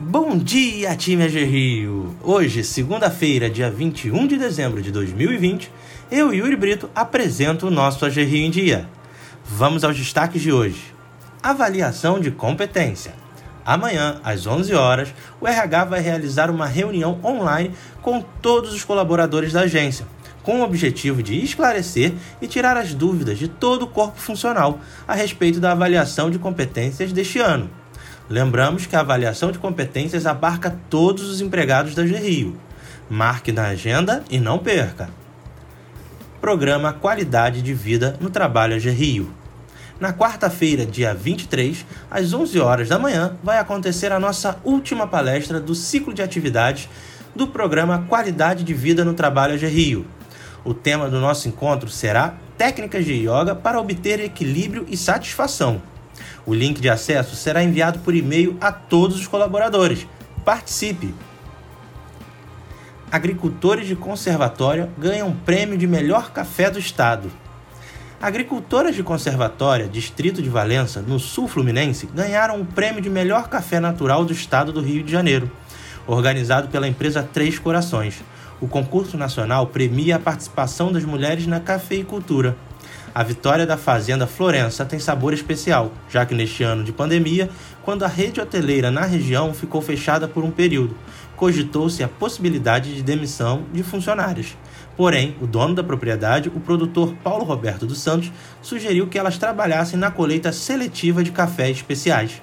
[0.00, 2.14] Bom dia, time AG Rio!
[2.22, 5.72] Hoje, segunda-feira, dia 21 de dezembro de 2020,
[6.08, 8.88] eu, Yuri Brito, apresento o nosso AG Rio em Dia.
[9.44, 10.94] Vamos aos destaques de hoje.
[11.42, 13.12] Avaliação de competência.
[13.66, 19.52] Amanhã, às 11 horas, o RH vai realizar uma reunião online com todos os colaboradores
[19.52, 20.06] da agência,
[20.44, 25.14] com o objetivo de esclarecer e tirar as dúvidas de todo o corpo funcional a
[25.14, 27.68] respeito da avaliação de competências deste ano.
[28.30, 32.60] Lembramos que a avaliação de competências abarca todos os empregados da GRIO.
[33.08, 35.08] Marque na agenda e não perca.
[36.38, 39.32] Programa Qualidade de Vida no Trabalho AGRIO.
[39.98, 45.58] Na quarta-feira, dia 23, às 11 horas da manhã, vai acontecer a nossa última palestra
[45.58, 46.86] do ciclo de atividades
[47.34, 50.06] do programa Qualidade de Vida no Trabalho AGRIO.
[50.62, 55.80] O tema do nosso encontro será Técnicas de Yoga para obter equilíbrio e satisfação.
[56.44, 60.06] O link de acesso será enviado por e-mail a todos os colaboradores.
[60.44, 61.14] Participe!
[63.10, 67.30] Agricultores de conservatório ganham prêmio de melhor café do estado.
[68.20, 73.78] Agricultoras de Conservatória, Distrito de Valença, no sul fluminense, ganharam o prêmio de melhor café
[73.78, 75.48] natural do estado do Rio de Janeiro,
[76.04, 78.24] organizado pela empresa Três Corações.
[78.60, 82.56] O concurso nacional premia a participação das mulheres na cafeicultura.
[83.14, 87.50] A vitória da Fazenda Florença tem sabor especial, já que neste ano de pandemia,
[87.82, 90.94] quando a rede hoteleira na região ficou fechada por um período,
[91.34, 94.56] cogitou-se a possibilidade de demissão de funcionários.
[94.96, 98.30] Porém, o dono da propriedade, o produtor Paulo Roberto dos Santos,
[98.60, 102.42] sugeriu que elas trabalhassem na colheita seletiva de cafés especiais.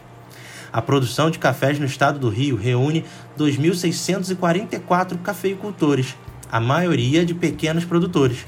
[0.74, 3.06] A produção de cafés no estado do Rio reúne
[3.38, 6.16] 2.644 cafeicultores,
[6.52, 8.46] a maioria de pequenos produtores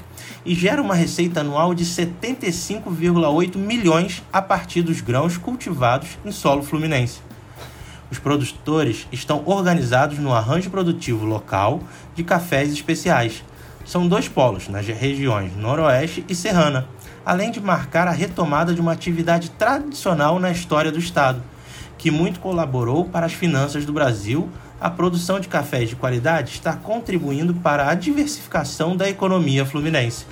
[0.48, 6.62] e gera uma receita anual de 75,8 milhões a partir dos grãos cultivados em solo
[6.62, 7.20] fluminense.
[8.10, 11.82] Os produtores estão organizados no arranjo produtivo local
[12.14, 13.44] de cafés especiais.
[13.84, 16.88] São dois polos, nas regiões Noroeste e Serrana,
[17.26, 21.42] além de marcar a retomada de uma atividade tradicional na história do Estado,
[21.98, 24.48] que muito colaborou para as finanças do Brasil
[24.80, 30.24] a produção de cafés de qualidade está contribuindo para a diversificação da economia fluminense.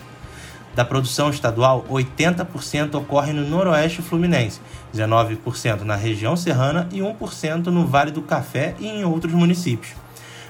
[0.74, 4.60] Da produção estadual, 80% ocorre no noroeste fluminense,
[4.94, 9.94] 19% na região serrana e 1% no Vale do Café e em outros municípios.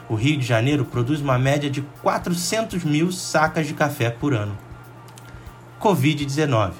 [0.08, 4.56] O Rio de Janeiro produz uma média de 400 mil sacas de café por ano.
[5.80, 6.72] Covid-19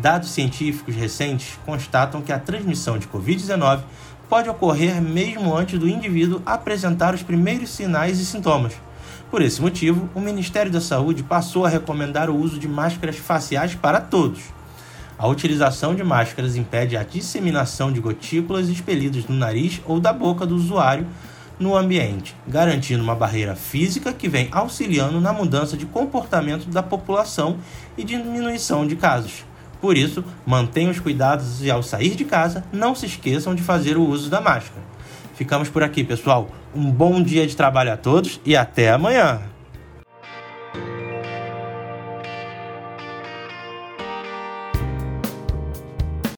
[0.00, 3.82] Dados científicos recentes constatam que a transmissão de Covid-19
[4.28, 8.74] pode ocorrer mesmo antes do indivíduo apresentar os primeiros sinais e sintomas.
[9.30, 13.74] Por esse motivo, o Ministério da Saúde passou a recomendar o uso de máscaras faciais
[13.74, 14.40] para todos.
[15.18, 20.44] A utilização de máscaras impede a disseminação de gotículas expelidas no nariz ou da boca
[20.44, 21.06] do usuário
[21.58, 27.58] no ambiente, garantindo uma barreira física que vem auxiliando na mudança de comportamento da população
[27.96, 29.44] e diminuição de casos.
[29.84, 33.98] Por isso, mantenham os cuidados e ao sair de casa, não se esqueçam de fazer
[33.98, 34.80] o uso da máscara.
[35.34, 36.48] Ficamos por aqui, pessoal.
[36.74, 39.53] Um bom dia de trabalho a todos e até amanhã!